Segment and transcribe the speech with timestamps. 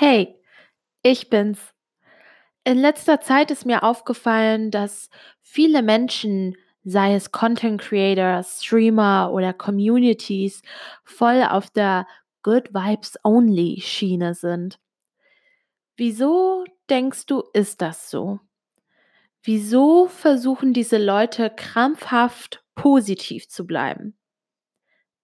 [0.00, 0.40] Hey,
[1.02, 1.74] ich bin's.
[2.62, 9.52] In letzter Zeit ist mir aufgefallen, dass viele Menschen, sei es Content Creator, Streamer oder
[9.52, 10.62] Communities,
[11.02, 12.06] voll auf der
[12.44, 14.78] Good Vibes Only Schiene sind.
[15.96, 18.38] Wieso denkst du, ist das so?
[19.42, 24.16] Wieso versuchen diese Leute krampfhaft positiv zu bleiben?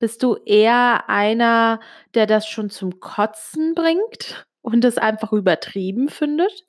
[0.00, 1.78] Bist du eher einer,
[2.14, 6.66] der das schon zum Kotzen bringt und es einfach übertrieben findet?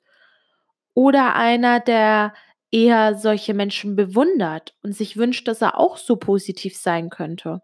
[0.94, 2.34] Oder einer, der
[2.70, 7.62] eher solche Menschen bewundert und sich wünscht, dass er auch so positiv sein könnte?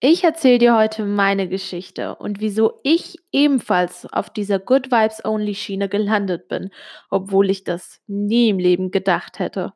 [0.00, 5.54] Ich erzähle dir heute meine Geschichte und wieso ich ebenfalls auf dieser Good Vibes Only
[5.54, 6.70] Schiene gelandet bin,
[7.10, 9.72] obwohl ich das nie im Leben gedacht hätte.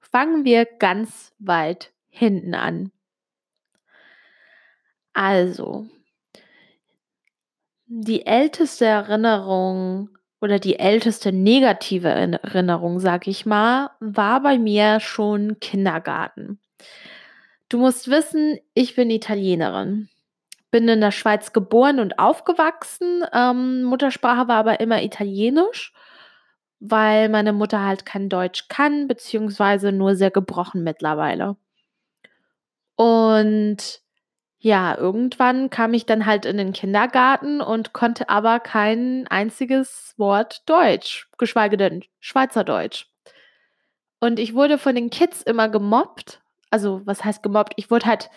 [0.00, 2.90] Fangen wir ganz weit hinten an.
[5.14, 5.88] Also,
[7.86, 15.58] die älteste Erinnerung oder die älteste negative Erinnerung, sag ich mal, war bei mir schon
[15.60, 16.60] Kindergarten.
[17.68, 20.08] Du musst wissen, ich bin Italienerin.
[20.70, 23.24] Bin in der Schweiz geboren und aufgewachsen.
[23.32, 25.92] Ähm, Muttersprache war aber immer Italienisch,
[26.80, 31.56] weil meine Mutter halt kein Deutsch kann, beziehungsweise nur sehr gebrochen mittlerweile.
[32.96, 34.00] Und
[34.58, 40.68] ja, irgendwann kam ich dann halt in den Kindergarten und konnte aber kein einziges Wort
[40.68, 43.06] Deutsch, geschweige denn Schweizerdeutsch.
[44.18, 46.40] Und ich wurde von den Kids immer gemobbt.
[46.70, 47.74] Also, was heißt gemobbt?
[47.76, 48.30] Ich wurde halt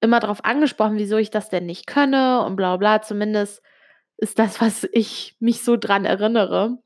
[0.00, 3.02] immer darauf angesprochen, wieso ich das denn nicht könne und bla bla.
[3.02, 3.62] Zumindest
[4.16, 6.78] ist das, was ich mich so dran erinnere.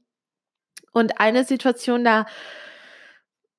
[0.93, 2.27] Und eine Situation, da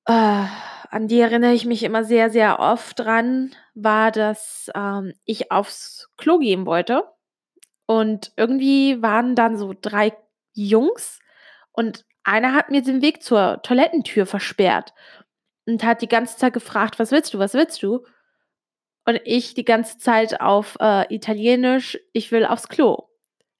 [0.06, 0.44] äh,
[0.90, 6.08] an die erinnere ich mich immer sehr, sehr oft dran, war, dass ähm, ich aufs
[6.16, 7.04] Klo gehen wollte.
[7.86, 10.12] Und irgendwie waren dann so drei
[10.52, 11.20] Jungs
[11.72, 14.92] und einer hat mir den Weg zur Toilettentür versperrt
[15.66, 18.04] und hat die ganze Zeit gefragt, was willst du, was willst du?
[19.04, 23.08] Und ich die ganze Zeit auf äh, Italienisch, ich will aufs Klo.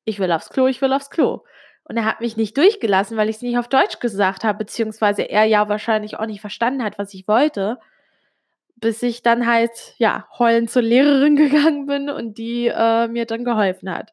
[0.05, 1.45] Ich will aufs Klo, ich will aufs Klo.
[1.89, 5.23] Und er hat mich nicht durchgelassen, weil ich es nicht auf Deutsch gesagt habe, beziehungsweise
[5.23, 7.79] er ja wahrscheinlich auch nicht verstanden hat, was ich wollte.
[8.75, 13.45] Bis ich dann halt, ja, heulend zur Lehrerin gegangen bin und die äh, mir dann
[13.45, 14.13] geholfen hat.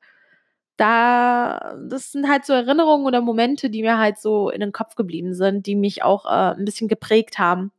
[0.77, 4.95] Da, das sind halt so Erinnerungen oder Momente, die mir halt so in den Kopf
[4.95, 7.71] geblieben sind, die mich auch äh, ein bisschen geprägt haben.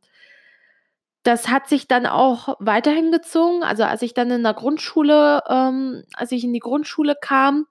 [1.23, 3.63] Das hat sich dann auch weiterhin gezogen.
[3.63, 7.65] Also als ich dann in der Grundschule, ähm, als ich in die Grundschule kam,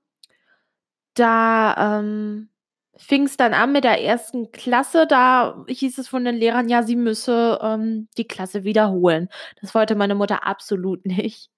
[1.14, 2.48] da ähm,
[2.96, 5.06] fing es dann an mit der ersten Klasse.
[5.06, 9.28] Da hieß es von den Lehrern, ja, sie müsse ähm, die Klasse wiederholen.
[9.60, 11.50] Das wollte meine Mutter absolut nicht.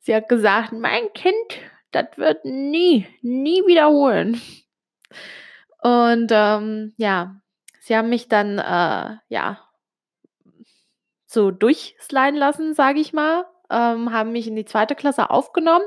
[0.00, 1.36] Sie hat gesagt, mein Kind,
[1.90, 4.40] das wird nie, nie wiederholen.
[5.82, 7.40] Und ähm, ja,
[7.80, 9.60] sie haben mich dann äh, ja
[11.26, 15.84] so durchsliden lassen, sage ich mal ähm, haben mich in die zweite Klasse aufgenommen,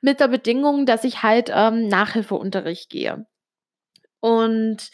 [0.00, 3.26] mit der Bedingung, dass ich halt ähm, Nachhilfeunterricht gehe.
[4.20, 4.90] Und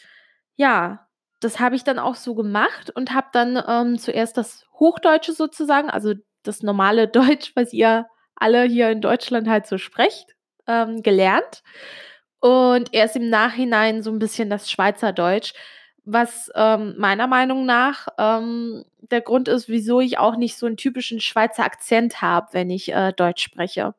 [0.55, 1.07] ja,
[1.39, 5.89] das habe ich dann auch so gemacht und habe dann ähm, zuerst das Hochdeutsche sozusagen,
[5.89, 10.35] also das normale Deutsch, was ihr alle hier in Deutschland halt so sprecht,
[10.67, 11.63] ähm, gelernt.
[12.39, 15.53] Und erst im Nachhinein so ein bisschen das Schweizerdeutsch,
[16.07, 20.77] was ähm, meiner Meinung nach ähm, der Grund ist, wieso ich auch nicht so einen
[20.77, 23.93] typischen Schweizer Akzent habe, wenn ich äh, Deutsch spreche.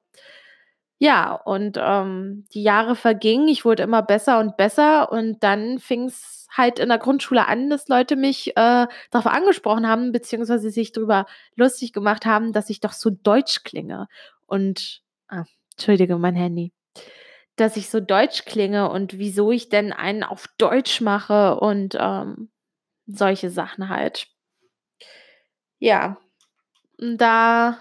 [0.98, 6.06] Ja, und ähm, die Jahre vergingen, ich wurde immer besser und besser und dann fing
[6.06, 10.92] es halt in der Grundschule an, dass Leute mich äh, darauf angesprochen haben, beziehungsweise sich
[10.92, 11.26] darüber
[11.56, 14.08] lustig gemacht haben, dass ich doch so deutsch klinge.
[14.46, 15.44] Und, ah,
[15.76, 16.72] entschuldige, mein Handy
[17.60, 22.50] dass ich so deutsch klinge und wieso ich denn einen auf Deutsch mache und ähm,
[23.06, 24.28] solche Sachen halt.
[25.80, 26.18] Ja,
[26.98, 27.78] da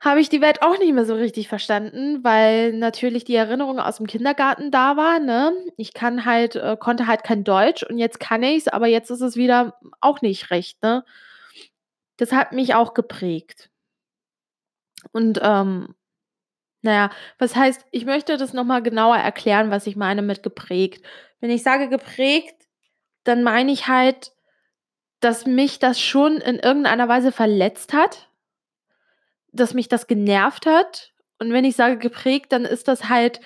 [0.00, 3.98] habe ich die Welt auch nicht mehr so richtig verstanden, weil natürlich die Erinnerung aus
[3.98, 5.52] dem Kindergarten da war, ne?
[5.76, 9.10] Ich kann halt, äh, konnte halt kein Deutsch und jetzt kann ich es, aber jetzt
[9.10, 11.04] ist es wieder auch nicht recht, ne?
[12.16, 13.70] Das hat mich auch geprägt.
[15.12, 15.94] Und ähm,
[16.82, 21.04] naja, was heißt, ich möchte das nochmal genauer erklären, was ich meine mit geprägt.
[21.40, 22.66] Wenn ich sage geprägt,
[23.24, 24.32] dann meine ich halt,
[25.20, 28.28] dass mich das schon in irgendeiner Weise verletzt hat,
[29.52, 31.12] dass mich das genervt hat.
[31.38, 33.40] Und wenn ich sage geprägt, dann ist das halt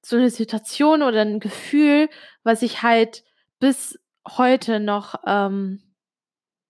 [0.00, 2.08] so eine Situation oder ein Gefühl,
[2.44, 3.24] was ich halt
[3.58, 3.98] bis
[4.36, 5.82] heute noch ähm,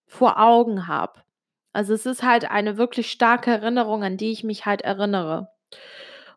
[0.06, 1.22] vor Augen habe.
[1.74, 5.50] Also es ist halt eine wirklich starke Erinnerung, an die ich mich halt erinnere.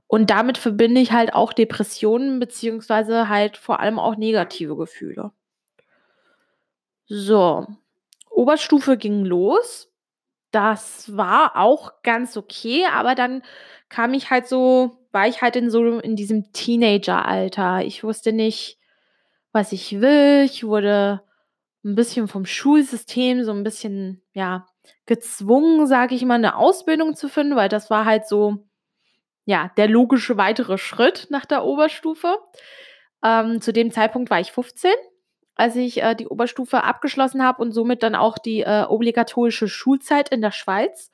[0.07, 5.31] Und damit verbinde ich halt auch Depressionen beziehungsweise halt vor allem auch negative Gefühle.
[7.09, 7.67] So,
[8.29, 9.89] Oberstufe ging los.
[10.51, 13.43] Das war auch ganz okay, aber dann
[13.89, 17.83] kam ich halt so war ich halt in so in diesem Teenageralter.
[17.85, 18.79] Ich wusste nicht,
[19.53, 20.43] was ich will.
[20.45, 21.21] Ich wurde
[21.85, 24.67] 'n bisschen vom Schulsystem so 'n bisschen, ja,
[25.07, 28.65] gezwungen, sage ich mal, 'ne Ausbildung zu finden, weil das war halt so,
[29.51, 32.37] ja, der logische weitere Schritt nach der Oberstufe.
[33.23, 34.93] Ähm, zu dem Zeitpunkt war ich 15,
[35.55, 40.29] als ich, äh, die Oberstufe abgeschlossen habe und somit dann auch die, äh, obligatorische Schulzeit
[40.29, 41.11] in der Schweiz.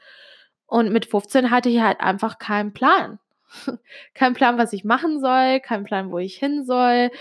[0.67, 3.19] Und mit 15 hatte ich halt einfach keinen Plan.
[4.13, 7.11] Keinen Plan, was ich machen soll, keinen Plan, wo ich hin soll.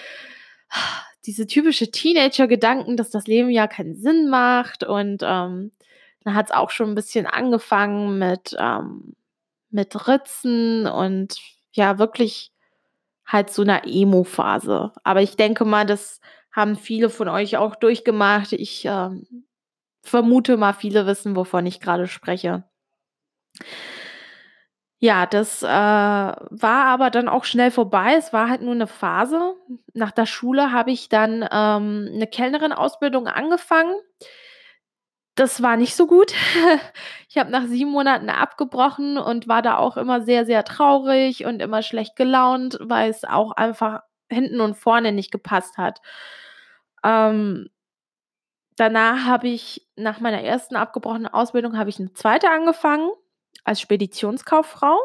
[1.26, 5.72] Diese typische Teenager-Gedanken, dass das Leben ja keinen Sinn macht und, ähm,
[6.24, 9.14] dann hat's auch schon 'n bisschen angefangen mit, ähm
[9.76, 11.36] mit Ritzen und
[11.74, 12.52] ja, wirklich
[13.26, 14.92] halt so 'ner Emo-Phase.
[15.04, 16.20] Aber ich denke mal, das
[16.52, 18.52] haben viele von euch auch durchgemacht.
[18.54, 19.26] Ich, ähm,
[20.04, 22.64] vermute mal, viele wissen, wovon ich grade spreche.
[25.02, 28.14] Ja, das, äh, war aber dann auch schnell vorbei.
[28.16, 29.54] Es war halt nur 'ne Phase.
[29.92, 33.94] Nach der Schule habe ich dann, ähm, 'ne Kellnerinausbildung angefangen.
[35.38, 36.32] Das war nicht so gut.
[37.28, 41.60] Ich habe nach 7 Monaten abgebrochen und war da auch immer sehr, sehr traurig und
[41.60, 44.00] immer schlecht gelaunt, weil's auch einfach
[44.30, 46.00] hinten und vorne nicht gepasst hat.
[47.04, 47.68] Ähm
[48.78, 52.50] danach habe ich nach meiner ersten abgebrochenen Ausbildung habe ich 'ne 2.
[52.50, 53.10] angefangen
[53.64, 54.98] als Speditionskauffrau.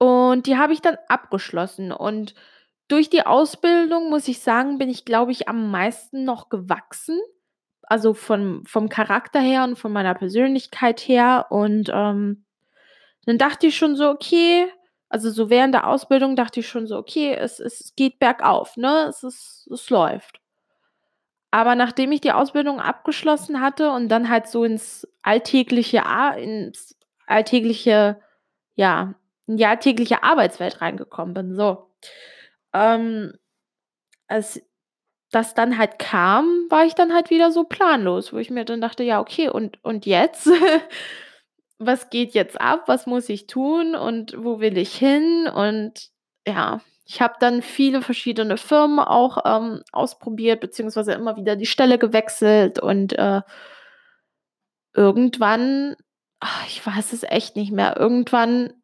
[0.00, 1.92] Und die habe ich dann abgeschlossen.
[1.92, 2.34] Und
[2.88, 7.18] durch die Ausbildung, muss ich sagen, bin ich, glaube ich, am meisten noch gewachsen,
[7.88, 11.46] also von vom Charakter her und von meiner Persönlichkeit her.
[11.50, 12.44] Und, ähm,
[13.26, 14.66] dann dachte ich schon so: „Okay“
[15.10, 19.06] also so während der Ausbildung dachte ich schon so: „Okay, es es geht bergauf, ne?
[19.08, 20.38] Es ist es läuft.“
[21.52, 26.02] Aber nachdem ich die Ausbildung abgeschlossen hatte und dann halt so ins alltägliche
[26.36, 26.96] ins
[27.26, 28.20] alltägliche
[28.76, 29.14] ja,
[29.46, 31.90] in die alltägliche Arbeitswelt reingekommen bin, so.
[32.74, 33.34] Ähm,
[34.28, 34.62] als
[35.34, 38.80] das dann halt kam, war ich dann halt wieder so planlos, wo ich mir dann
[38.80, 40.48] dachte: „Ja, okay, und und jetzt?
[41.78, 42.84] Was geht jetzt ab?
[42.86, 46.10] Was muss ich tun und wo will ich hin?“ Und
[46.46, 51.98] ja, ich habe dann viele verschiedene Firmen auch, ähm, ausprobiert, beziehungsweise immer wieder die Stelle
[51.98, 53.42] gewechselt und, äh
[54.94, 55.96] irgendwann
[56.40, 57.96] ach, ich weiß es echt nicht mehr.
[57.96, 58.74] Irgendwann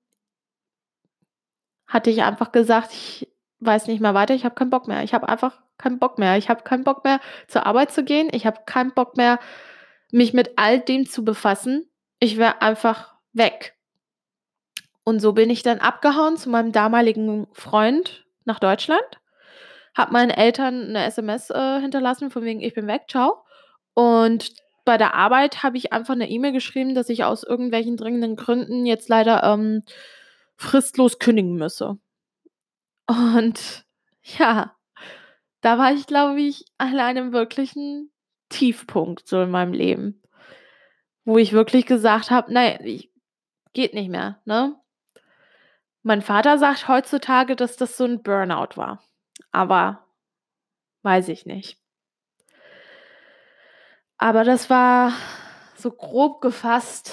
[1.87, 3.29] hatte ich einfach gesagt: „Ich
[3.61, 5.03] weiß nicht mehr weiter, ich habe keinen Bock mehr.
[5.05, 6.37] Ich habe einfach keinen Bock mehr.
[6.39, 8.29] Ich habe keinen Bock mehr, zur Arbeit zu gehen.
[8.33, 9.39] Ich habe keinen Bock mehr,
[10.13, 11.89] mich mit all dem zu befassen.
[12.21, 13.75] Ich will einfach weg.“
[15.07, 19.03] Und so bin ich dann abgehauen zu meinem damaligen Freund nach Deutschland,
[19.97, 23.43] habe meinen Eltern 'ne SMS, äh, hinterlassen von wegen: „Ich bin weg, tschau.“
[23.95, 24.53] Und
[24.85, 28.87] bei der Arbeit habe ich einfach 'ne E-Mail geschrieben, dass ich aus irgendwelchen dringenden Gründen
[28.87, 29.83] jetzt leider, ähm,
[30.57, 31.99] fristlos kündigen müsse.
[33.11, 33.85] Und
[34.23, 34.77] ja,
[35.63, 38.11] da war ich, glaube ich, an einem wirklichen
[38.51, 40.23] Tiefpunkt so in meinem Leben,
[41.25, 43.11] wo ich wirklich gesagt habe: „Ne, ich
[43.75, 44.77] geht nicht mehr“, ne?
[46.05, 49.03] Mein Vater sagt heutzutage, dass das so 'n Burnout war,
[49.53, 50.07] aber
[51.03, 51.77] weiß ich nicht.
[54.23, 55.13] Aber das war
[55.77, 57.11] so grob gefasst,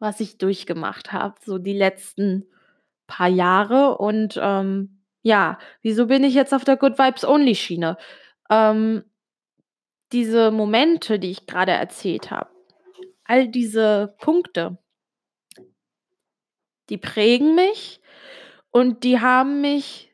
[0.00, 2.44] was ich durchgemacht habe, so die letzten
[3.06, 4.93] paar Jahre und, ähm,
[5.24, 7.96] ja, wieso bin ich jetzt auf der Good Vibes Only Schiene?
[8.50, 9.04] Ähm,
[10.12, 12.50] diese Momente, die ich grade erzählt habe,
[13.24, 14.78] all diese Punkte
[16.90, 18.00] die prägen mich
[18.70, 20.10] und die haben mich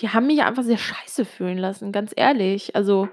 [0.00, 2.74] die haben mich einfach sehr scheiße fühlen lassen, ganz ehrlich.
[2.74, 3.08] Also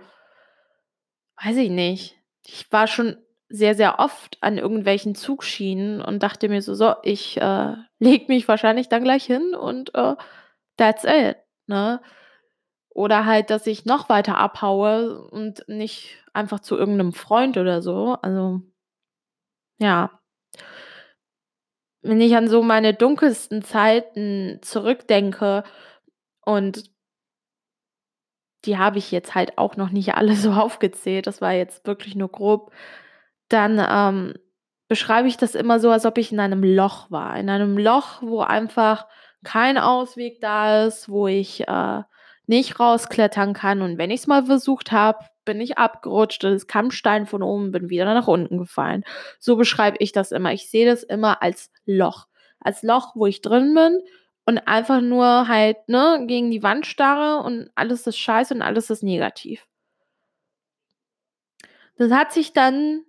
[1.44, 2.18] weiß ich nicht.
[2.46, 3.18] Ich war schon
[3.50, 8.48] sehr, sehr oft an irgendwelchen Zugschienen und dachte mir so: „So, ich, äh, lege mich
[8.48, 10.16] wahrscheinlich dann gleich hin und, äh,
[10.78, 11.38] that's it“,
[11.68, 12.02] ne?
[12.90, 17.82] Oder halt, dass ich noch weiter abhaue und nicht einfach zu irgend 'nem Freund oder
[17.82, 18.18] so.
[18.22, 18.62] Also
[19.80, 20.10] ja.
[22.02, 25.64] Wenn ich an so meine dunkelsten Zeiten zurückdenke
[26.46, 26.92] und
[28.66, 32.16] die habe ich jetzt halt auch noch nicht alle so aufgezählt, das war jetzt wirklich
[32.16, 32.72] nur grob,
[33.50, 34.34] dann, ähm,
[34.88, 37.38] beschreibe ich das immer so, als ob ich in einem Loch war.
[37.38, 39.08] In einem Loch, wo einfach
[39.44, 42.04] kein Ausweg da ist, wo ich, äh,
[42.50, 47.28] nicht rausklettern kann und wenn ich's mal versucht habe, bin ich abgerutscht es kam Stein
[47.28, 49.04] von oben, bin wieder nach unten gefallen.
[49.40, 50.52] So beschreibe ich das immer.
[50.52, 52.26] Ich sehe das immer als Loch,
[52.60, 54.00] als Loch, wo ich drin bin
[54.46, 58.90] und einfach nur halt, ne, gegen die Wand starre und alles ist scheiße und alles
[58.90, 59.68] ist negativ.
[61.98, 63.04] Das hat sich dann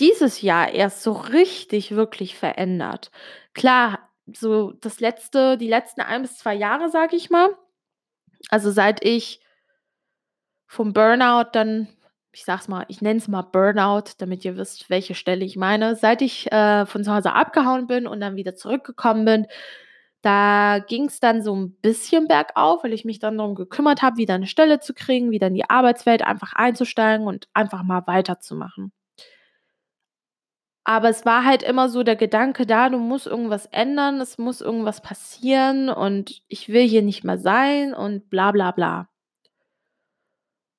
[0.00, 3.10] dieses Jahr erst so richtig wirklich verändert.
[3.54, 4.00] Klar,
[4.32, 7.50] so das letzte die letzten ein bis zwei Jahre, sage ich mal
[8.50, 9.40] also, seit ich
[10.66, 11.88] vom Burnout dann
[12.32, 15.54] ich sage es mal, ich nenne es mal Burnout, damit ihr wisst, welche Stelle ich
[15.56, 15.94] meine.
[15.94, 19.46] Seit ich, äh, von zu Hause abgehauen bin und dann wieder zurückgekommen bin,
[20.22, 24.16] da ging es dann so ein bisschen bergauf, weil ich mich dann darum gekümmert habe,
[24.16, 28.92] wieder eine Stelle zu kriegen, wieder in die Arbeitswelt einfach einzusteigen und einfach mal weiterzumachen.
[30.84, 34.60] Aber es war halt immer so der Gedanke da, du musst irgendwas ändern, es muss
[34.60, 39.08] irgendwas passieren und ich will hier nicht mehr sein und bla bla bla.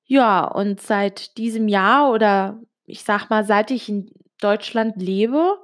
[0.04, 5.58] Ja, und seit diesem Jahr oder ich sag mal, seit ich in Deutschland lebe,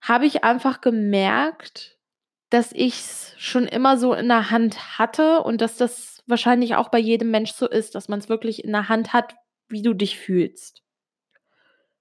[0.00, 1.98] habe ich einfach gemerkt,
[2.50, 6.88] dass ich es schon immer so in der Hand hatte und dass das wahrscheinlich auch
[6.88, 9.36] bei jedem Mensch so ist, dass man es wirklich in der Hand hat,
[9.68, 10.82] wie du dich fühlst.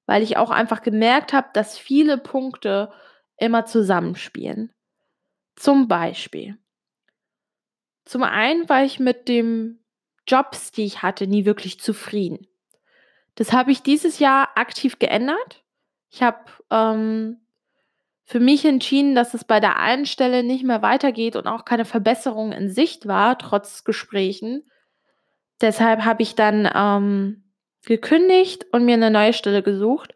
[0.09, 2.91] Weil ich auch einfach gemerkt habe, dass viele Punkte
[3.37, 4.73] immer zusammenspielen.
[5.55, 6.57] Zum Beispiel.
[8.05, 9.77] Zum einen war ich mit dem
[10.25, 12.47] Jobs, die ich hatte, nie wirklich zufrieden.
[13.35, 15.63] Das habe ich dieses Jahr aktiv geändert.
[16.09, 16.39] Ich habe
[16.71, 17.37] ähm,
[18.23, 21.85] für mich entschieden, dass es bei der einen Stelle nicht mehr weitergeht und auch keine
[21.85, 24.63] Verbesserung in Sicht war, trotz Gesprächen.
[25.61, 27.43] Deshalb habe ich dann ähm,
[27.85, 30.13] gekündigt und mir eine neue Stelle gesucht.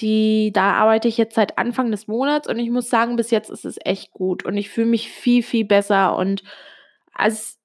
[0.00, 3.50] Die, da arbeite ich jetzt seit Anfang des Monats und ich muss sagen, bis jetzt
[3.50, 6.16] ist es echt gut und ich fühle mich viel, viel besser.
[6.16, 6.44] Und
[7.12, 7.58] als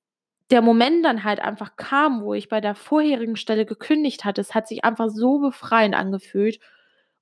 [0.49, 4.55] der Moment dann halt einfach kam, wo ich bei der vorherigen Stelle gekündigt hatte, es
[4.55, 6.59] hat sich einfach so befreiend angefühlt.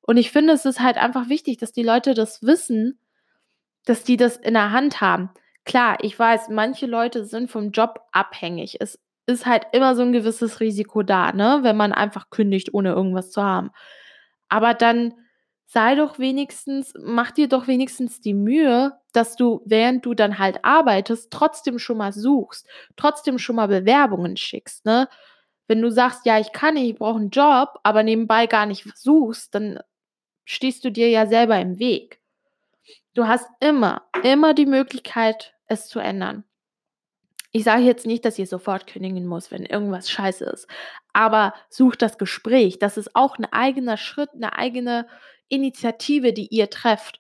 [0.02, 3.00] Und ich finde, es ist halt einfach wichtig, dass die Leute das wissen,
[3.86, 5.30] dass die das in der Hand haben.
[5.66, 8.78] Klar, ich weiß, manche Leute sind vom Job abhängig.
[8.80, 12.90] Es ist halt immer so ein gewisses Risiko da, ne, wenn man einfach kündigt, ohne
[12.92, 13.72] irgendwas zu haben.
[14.50, 15.14] Aber dann
[15.66, 20.66] sei doch wenigstens, mach dir doch wenigstens die Mühe, dass du, während du dann halt
[20.66, 25.08] arbeitest, trotzdem schon mal suchst, trotzdem schon mal Bewerbungen schickst, ne?
[25.68, 28.86] Wenn du sagst, ja, ich kann nicht, ich brauche einen Job, aber nebenbei gar nicht
[28.98, 29.80] suchst, dann
[30.44, 32.20] stehst du dir ja selber im Weg.
[33.14, 36.44] Du hast immer, immer die Möglichkeit, es zu ändern.
[37.52, 40.68] Ich sage jetzt nicht, dass ihr sofort kündigen muss, wenn irgendwas scheiße ist.
[41.14, 42.80] Aber sucht das Gespräch.
[42.80, 45.08] Das ist auch ein eigener Schritt, eine eigene
[45.50, 47.20] Initiative, die ihr trefft.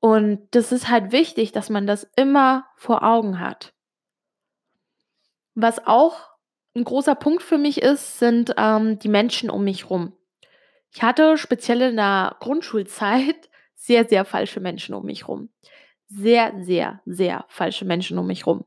[0.00, 3.72] Und das ist halt wichtig, dass man das immer vor Augen hat.
[5.54, 6.28] Was auch
[6.74, 10.12] ein großer Punkt für mich ist, sind ähm, die Menschen um mich rum.
[10.92, 15.48] Ich hatte speziell in der Grundschulzeit sehr, sehr falsche Menschen um mich rum.
[16.08, 18.64] Sehr, sehr, sehr falsche Menschen um mich rum.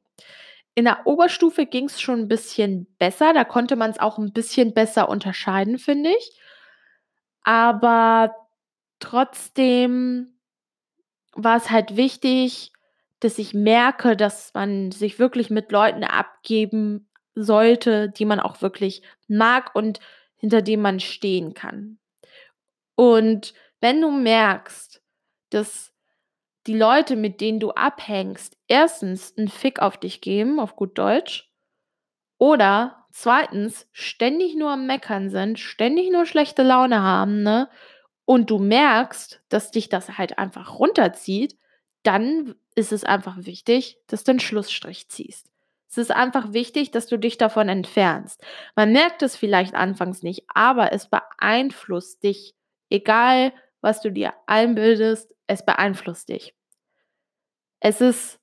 [0.76, 3.34] In der Oberstufe ging es schon ein bisschen besser.
[3.34, 6.40] Da konnte man es auch ein bisschen besser unterscheiden, finde ich.
[7.44, 8.36] Aber
[9.00, 10.40] trotzdem
[11.34, 12.72] war es halt wichtig,
[13.20, 19.02] dass ich merke, dass man sich wirklich mit Leuten abgeben sollte, die man auch wirklich
[19.28, 20.00] mag und
[20.38, 22.00] hinter denen man stehen kann.
[22.96, 25.02] Und wenn du merkst,
[25.50, 25.94] dass
[26.68, 31.50] die Leute, mit denen du abhängst, erstens einen Fick auf dich geben, auf gut Deutsch,
[32.38, 37.70] oder zweitens ständig nur am Meckern sind, ständig nur schlechte Laune haben, ne?
[38.26, 41.58] Und du merkst, dass dich das halt einfach runterzieht,
[42.04, 45.48] dann ist es einfach wichtig, dass du einen Schlussstrich ziehst.
[45.90, 48.44] Es ist einfach wichtig, dass du dich davon entfernst.
[48.76, 52.54] Man merkt es vielleicht anfangs nicht, aber es beeinflusst dich.
[52.92, 53.52] Egal,
[53.82, 56.56] was du dir einbildest, es beeinflusst dich.
[57.80, 58.40] Es ist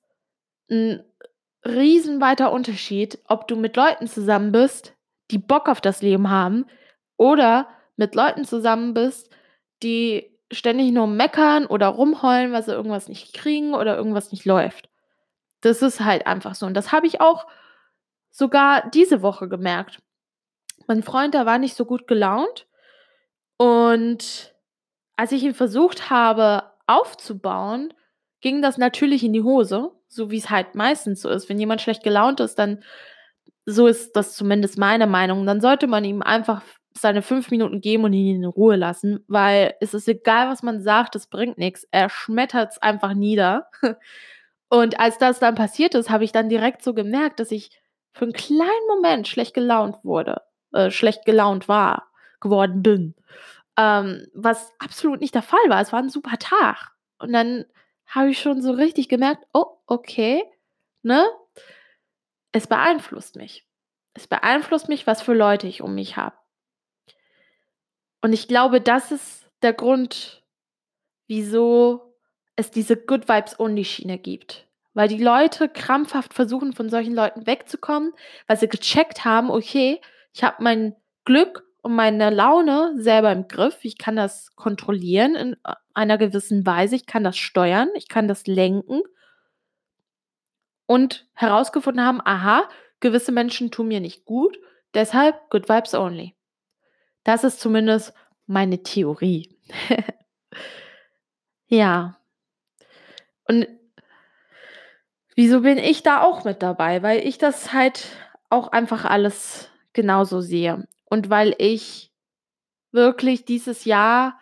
[0.69, 1.03] ein
[1.65, 4.95] riesenweiter Unterschied, ob du mit Leuten zusammen bist,
[5.31, 6.65] die Bock auf das Leben haben,
[7.17, 9.29] oder mit Leuten zusammen bist,
[9.83, 14.89] die ständig nur meckern oder rumheulen, weil sie irgendwas nicht kriegen oder irgendwas nicht läuft.
[15.61, 16.65] Das ist halt einfach so.
[16.65, 17.47] Und das habe ich auch
[18.29, 20.01] sogar diese Woche gemerkt.
[20.87, 22.67] Mein Freund, der war nicht so gut gelaunt.
[23.57, 24.55] Und
[25.17, 27.93] als ich ihn versucht habe aufzubauen,
[28.41, 31.49] ging das natürlich in die Hose, so wie es halt meistens so ist.
[31.49, 32.83] Wenn jemand schlecht gelaunt ist, dann,
[33.65, 36.61] so ist das zumindest meine Meinung, dann sollte man ihm einfach
[36.93, 40.81] seine fünf Minuten geben und ihn in Ruhe lassen, weil es ist egal, was man
[40.81, 41.87] sagt, es bringt nichts.
[41.91, 43.67] Er schmettert es einfach nieder.
[44.69, 47.69] Und als das dann passiert ist, habe ich dann direkt so gemerkt, dass ich
[48.11, 50.41] für einen kleinen Moment schlecht gelaunt wurde,
[50.73, 52.07] äh, schlecht gelaunt war,
[52.41, 53.15] geworden bin.
[53.77, 55.81] Ähm, was absolut nicht der Fall war.
[55.81, 56.91] Es war ein super Tag.
[57.19, 57.65] Und dann
[58.07, 60.43] habe ich schon so richtig gemerkt, oh, okay,
[61.03, 61.25] ne?
[62.51, 63.67] Es beeinflusst mich.
[64.13, 66.35] Es beeinflusst mich, was für Leute ich um mich habe.
[68.21, 70.43] Und ich glaube, das ist der Grund,
[71.27, 72.15] wieso
[72.55, 74.67] es diese Good Vibes Only Schiene gibt.
[74.93, 78.13] Weil die Leute krampfhaft versuchen, von solchen Leuten wegzukommen,
[78.47, 80.01] weil sie gecheckt haben, okay,
[80.33, 83.79] ich habe mein Glück und meine Laune selber im Griff.
[83.83, 86.95] Ich kann das kontrollieren in äh, einer gewissen Weise.
[86.95, 87.89] Ich kann das steuern.
[87.95, 89.01] Ich kann das lenken.
[90.85, 92.67] Und herausgefunden haben, aha,
[92.99, 94.57] gewisse Menschen tun mir nicht gut.
[94.93, 96.35] Deshalb Good Vibes Only.
[97.23, 98.13] Das ist zumindest
[98.45, 99.57] meine Theorie.
[101.67, 102.17] ja.
[103.43, 103.67] Und
[105.35, 107.03] wieso bin ich da auch mit dabei?
[107.03, 108.07] Weil ich das halt
[108.49, 110.87] auch einfach alles genauso sehe.
[111.09, 112.11] Und weil ich
[112.91, 114.39] wirklich dieses Jahr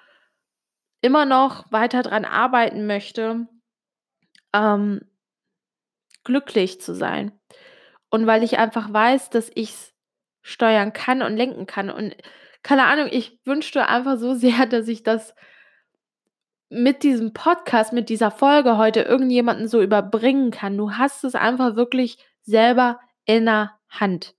[1.01, 3.48] immer noch weiter dran arbeiten möchte,
[4.53, 5.01] ähm,
[6.24, 7.31] glücklich zu sein.
[8.10, 9.93] Und weil ich einfach weiß, dass ich es
[10.41, 11.89] steuern kann und lenken kann.
[11.89, 12.15] Und
[12.63, 15.36] keine Ahnung, ich wünschte einfach so sehr, dass ich das
[16.69, 20.77] mit diesem Podcast, mit dieser Folge heute irgendjemanden so überbringen kann.
[20.77, 24.36] Du hast es einfach wirklich selber in der Hand.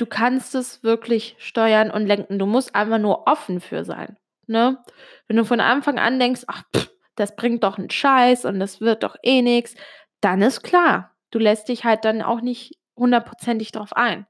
[0.00, 2.38] Du kannst es wirklich steuern und lenken.
[2.38, 4.16] Du musst einfach nur offen für sein.
[4.46, 4.82] Ne?
[5.28, 8.80] Wenn du von Anfang an denkst, ach, pff, das bringt doch einen Scheiß und das
[8.80, 9.74] wird doch eh nichts,
[10.22, 14.26] dann ist klar, du lässt dich halt dann auch nicht hundertprozentig drauf ein.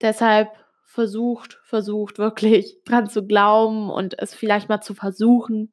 [0.00, 0.48] Deshalb
[0.84, 5.72] versucht, versucht wirklich dran zu glauben und es vielleicht mal zu versuchen.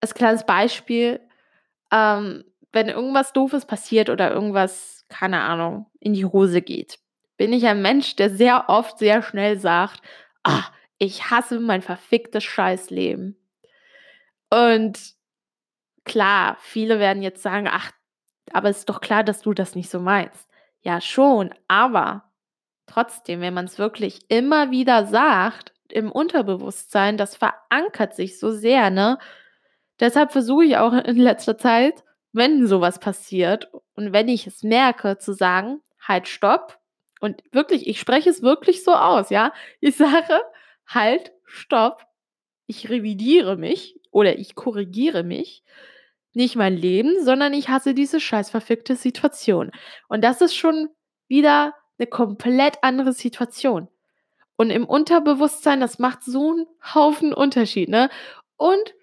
[0.00, 1.20] Als kleines Beispiel,
[1.92, 6.98] ähm, wenn irgendwas Doofes passiert oder irgendwas, keine Ahnung, in die Hose geht,
[7.40, 10.02] bin ich ein Mensch, der sehr oft sehr schnell sagt,
[10.42, 10.64] ah,
[10.98, 13.34] ich hasse mein verficktes Scheißleben.
[14.50, 15.14] Und
[16.04, 17.92] klar, viele werden jetzt sagen, ach,
[18.52, 20.50] aber es ist doch klar, dass du das nicht so meinst.
[20.82, 22.30] Ja, schon, aber
[22.84, 28.90] trotzdem, wenn man es wirklich immer wieder sagt, im Unterbewusstsein, das verankert sich so sehr,
[28.90, 29.18] ne?
[29.98, 35.16] Deshalb versuche ich auch in letzter Zeit, wenn sowas passiert und wenn ich es merke,
[35.16, 36.79] zu sagen, halt, stopp.
[37.20, 39.52] Und wirklich, ich spreche es wirklich so aus, ja?
[39.80, 40.40] Ich sage,
[40.86, 42.06] halt, stopp.
[42.66, 45.62] Ich revidiere mich oder ich korrigiere mich.
[46.32, 49.70] Nicht mein Leben, sondern ich hasse diese scheiß verfickte Situation.
[50.08, 50.88] Und das ist schon
[51.28, 53.88] wieder eine komplett andere Situation.
[54.56, 58.10] Und im Unterbewusstsein, das macht so einen Haufen Unterschied, ne?
[58.56, 58.94] Und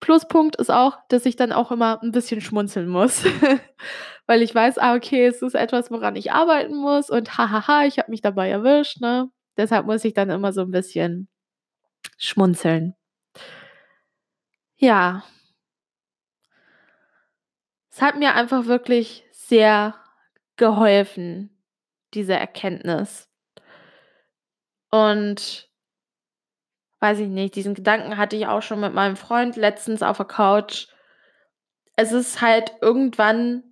[0.00, 3.24] Pluspunkt ist auch, dass ich dann auch immer ein bisschen schmunzeln muss,
[4.28, 7.98] weil ich weiß, ah, okay, es ist etwas, woran ich arbeiten muss und hahaha, ich
[7.98, 9.30] habe mich dabei erwischt, ne?
[9.56, 11.28] Deshalb muss ich dann immer so ein bisschen
[12.18, 12.94] schmunzeln.
[14.76, 15.24] Ja.
[17.90, 19.94] Es hat mir einfach wirklich sehr
[20.56, 21.58] geholfen,
[22.12, 23.30] diese Erkenntnis.
[24.90, 25.70] Und
[27.00, 30.26] weiß ich nicht, diesen Gedanken hatte ich auch schon mit meinem Freund letztens auf der
[30.26, 30.88] Couch.
[31.96, 33.67] Es ist halt irgendwann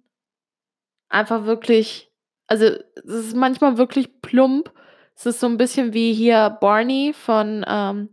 [1.09, 2.11] einfach wirklich,
[2.47, 4.73] also es ist manchmal wirklich plump.
[5.15, 8.11] Es ist so ein bisschen wie hier Barney von, ähm,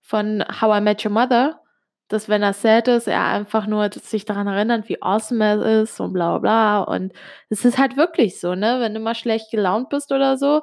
[0.00, 1.60] von How I Met Your Mother
[2.08, 6.00] dass wenn er sad ist, er einfach nur sich daran erinnert, wie awesome er ist
[6.00, 6.80] und bla bla.
[6.80, 7.12] Und
[7.50, 8.80] es ist halt wirklich so, ne?
[8.80, 10.62] Wenn du mal schlecht gelaunt bist oder so,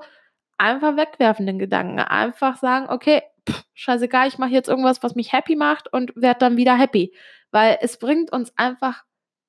[0.58, 2.00] einfach wegwerfen den Gedanken.
[2.00, 6.40] Einfach sagen, okay, pff, scheißegal, ich mache jetzt irgendwas, was mich happy macht und werde
[6.40, 7.14] dann wieder happy.
[7.52, 9.04] Weil es bringt uns einfach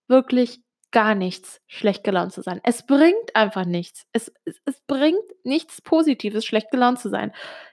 [0.06, 0.60] wirklich
[0.92, 2.60] gar nichts, schlecht gelaunt zu sein.
[2.62, 4.06] Es bringt einfach nichts.
[4.12, 7.32] Es, es, es bringt nichts Positives, schlecht gelaunt zu sein.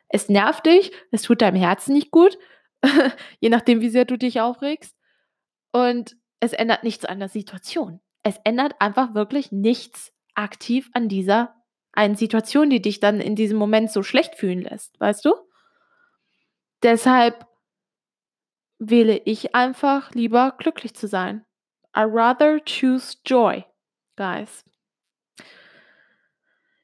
[0.09, 2.37] Es nervt dich, es tut deinem Herzen nicht gut
[3.39, 4.95] je nachdem, wie sehr du dich aufregst.
[5.71, 8.01] Und es ändert nichts an der Situation.
[8.23, 11.55] Es ändert einfach wirklich nichts aktiv an dieser
[11.91, 15.33] einen Situation, die dich dann in diesem Moment so schlecht fühlen lässt, weißt du?
[16.81, 17.45] Deshalb
[18.79, 21.45] wähle ich einfach lieber glücklich zu sein.
[21.95, 23.65] I rather choose joy,
[24.15, 24.63] guys.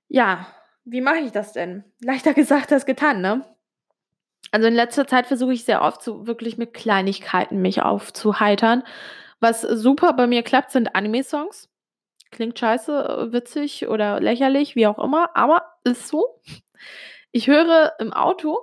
[0.08, 0.48] Ja,
[0.86, 1.84] wie mache ich das denn?
[2.02, 3.46] Leichter gesagt als getan, ne?
[4.52, 8.84] Also in letzter Zeit versuche ich sehr oft so wirklich mit Kleinigkeiten mich aufzuheitern.
[9.40, 11.70] Was super bei mir klappt, sind Anime-Songs.
[12.32, 16.42] Klingt scheiße, witzig oder lächerlich, wie auch immer, aber ist so.
[17.32, 18.58] Ich höre im Auto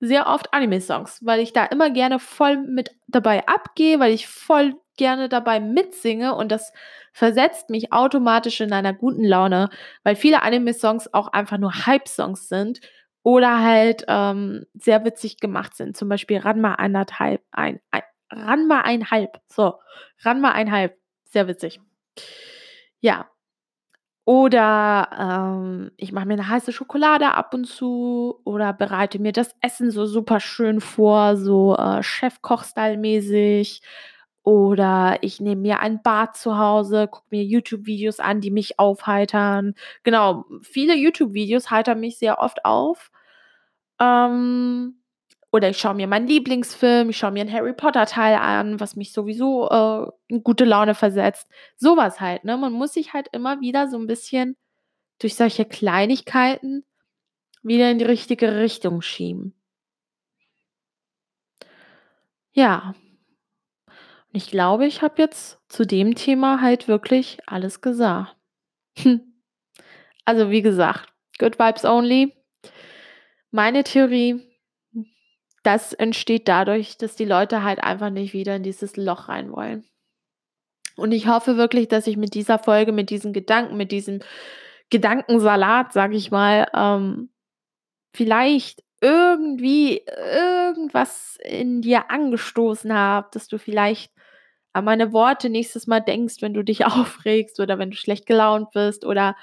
[0.00, 4.74] sehr oft Anime-Songs, weil ich da immer gerne voll mit dabei abgehe, weil ich voll
[5.00, 6.74] gerne dabei mitsinge und das
[7.12, 9.70] versetzt mich automatisch in einer guten Laune,
[10.04, 12.80] weil viele Anime-Songs auch einfach nur Hype-Songs sind
[13.22, 15.96] oder halt ähm, sehr witzig gemacht sind.
[15.96, 19.40] Zum Beispiel Ranma eineinhalb, ein, ein, Ranma einhalb.
[19.48, 19.74] So,
[20.22, 20.98] Ranma einhalb.
[21.24, 21.80] Sehr witzig.
[23.00, 23.30] Ja.
[24.26, 29.56] Oder ähm, ich mache mir eine heiße Schokolade ab und zu oder bereite mir das
[29.62, 33.80] Essen so super schön vor, so äh, Chefkoch-Style-mäßig.
[34.42, 39.74] Oder ich nehme mir ein Bad zu Hause, gucke mir YouTube-Videos an, die mich aufheitern.
[40.02, 43.10] Genau, viele YouTube-Videos heitern mich sehr oft auf.
[44.00, 45.00] Ähm,
[45.52, 49.12] oder ich schaue mir meinen Lieblingsfilm, ich schaue mir einen Harry Potter-Teil an, was mich
[49.12, 51.48] sowieso äh, in gute Laune versetzt.
[51.76, 52.56] Sowas halt, ne?
[52.56, 54.56] Man muss sich halt immer wieder so ein bisschen
[55.18, 56.84] durch solche Kleinigkeiten
[57.62, 59.54] wieder in die richtige Richtung schieben.
[62.52, 62.94] Ja.
[64.32, 68.36] Und ich glaube, ich habe jetzt zu dem Thema halt wirklich alles gesagt.
[70.24, 72.32] also wie gesagt, Good Vibes Only.
[73.50, 74.46] Meine Theorie,
[75.64, 79.84] das entsteht dadurch, dass die Leute halt einfach nicht wieder in dieses Loch rein wollen.
[80.96, 84.20] Und ich hoffe wirklich, dass ich mit dieser Folge, mit diesen Gedanken, mit diesem
[84.90, 87.30] Gedankensalat, sag ich mal, ähm,
[88.14, 94.12] vielleicht irgendwie irgendwas in dir angestoßen habe, dass du vielleicht
[94.72, 98.70] an meine Worte nächstes Mal denkst, wenn du dich aufregst oder wenn du schlecht gelaunt
[98.72, 99.36] bist oder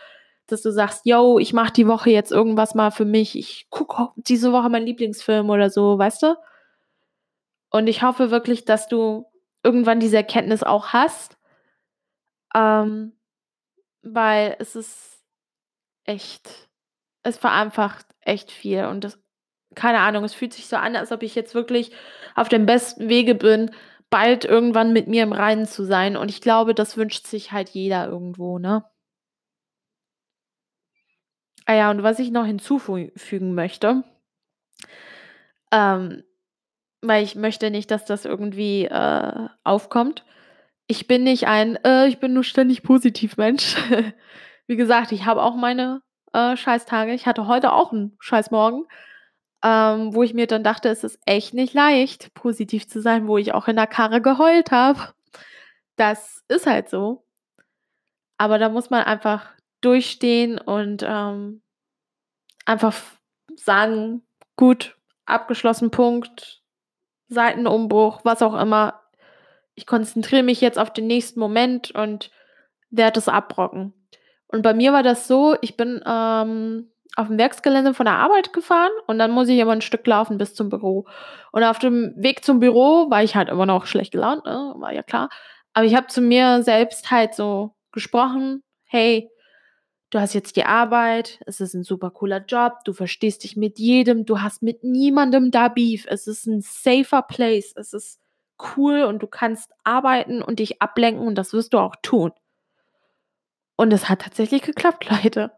[0.48, 4.10] dass du sagst, yo, ich mache die Woche jetzt irgendwas mal für mich, ich gucke
[4.16, 6.36] diese Woche meinen Lieblingsfilm oder so, weißt du?
[7.70, 9.26] Und ich hoffe wirklich, dass du
[9.62, 11.38] irgendwann diese Erkenntnis auch hast,
[12.56, 13.14] ähm,
[14.04, 15.22] weil es ist
[16.06, 16.70] echt,
[17.24, 19.20] es vereinfacht echt viel und das,
[19.76, 21.92] keine Ahnung, es fühlt sich so an, als ob ich jetzt wirklich
[22.36, 23.72] auf dem besten Wege bin,
[24.10, 27.70] bald irgendwann mit mir im Reinen zu sein und ich glaube, das wünscht sich halt
[27.70, 28.84] jeder irgendwo, ne?
[31.66, 34.04] Ah ja, und was ich noch hinzufügen möchte,
[35.72, 36.24] ähm,
[37.02, 40.24] weil ich möchte nicht, dass das irgendwie äh, aufkommt.
[40.88, 43.76] Ich bin nicht ein, äh, ich bin nur ständig positiv Mensch.
[44.68, 46.02] Wie gesagt, ich habe auch meine
[46.34, 47.14] äh, Scheißtage.
[47.14, 48.86] Ich hatte heute auch einen Scheißmorgen,
[49.64, 53.38] ähm, wo ich mir dann dachte, es ist echt nicht leicht, positiv zu sein, wo
[53.38, 55.14] ich auch in der Karre geheult habe.
[55.96, 57.24] Das ist halt so.
[58.38, 59.50] Aber da muss man einfach
[59.82, 61.62] durchstehen und ähm,
[62.66, 62.96] einfach
[63.56, 64.22] sagen,
[64.56, 66.62] gut, abgeschlossen, Punkt,
[67.30, 69.02] Seitenumbruch, was auch immer.
[69.76, 72.32] Ich konzentriere mich jetzt auf den nächsten Moment und
[72.90, 73.94] werde es abbrocken.
[74.48, 78.54] Und bei mir war das so, ich bin ähm, auf dem Werksgelände von der Arbeit
[78.54, 81.08] gefahren und dann muss ich immer ein Stück laufen bis zum Büro.
[81.52, 84.76] Und auf dem Weg zum Büro war ich halt immer noch schlecht gelaunt, ne?
[84.78, 85.30] war ja klar.
[85.74, 89.32] Aber ich habe zu mir selbst halt so gesprochen, hey,
[90.12, 93.80] du hast jetzt die Arbeit, es ist ein super cooler Job, du verstehst dich mit
[93.80, 98.20] jedem, du hast mit niemandem da Beef, es ist ein safer Place, es ist
[98.78, 102.32] cool und du kannst arbeiten und dich ablenken und das wirst du auch tun.
[103.78, 105.52] Und es hat tatsächlich geklappt, Leute.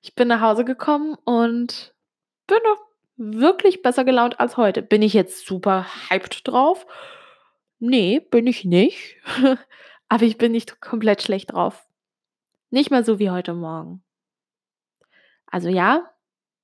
[0.00, 1.94] Ich bin nach Hause gekommen und
[2.46, 2.80] bin noch
[3.16, 4.82] wirklich besser gelaunt als heute.
[4.82, 6.86] Bin ich jetzt super hyped drauf?
[7.80, 9.16] Nee, bin ich nicht.
[10.08, 11.86] Aber ich bin nicht komplett schlecht drauf.
[12.70, 14.02] Nicht mehr so wie heute Morgen.
[15.46, 16.10] Also ja,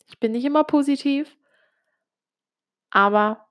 [0.08, 1.36] ich bin nicht immer positiv,
[2.90, 3.46] aber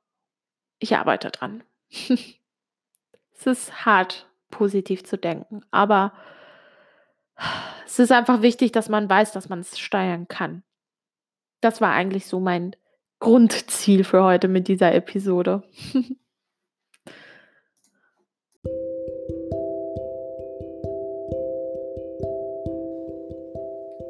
[0.79, 1.63] ich arbeite dran.
[1.89, 6.13] es ist hart, positiv zu denken, aber
[7.85, 10.63] es ist einfach wichtig, dass man weiß, dass man es steuern kann.
[11.61, 12.75] Das war eigentlich so mein
[13.19, 15.63] Grundziel für heute mit dieser Episode.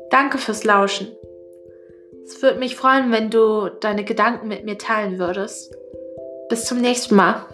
[0.10, 1.08] Danke fürs Lauschen.
[2.26, 5.74] Es würde mich freuen, wenn du deine Gedanken mit mir teilen würdest.
[6.50, 7.46] Bis zum nächsten Mal.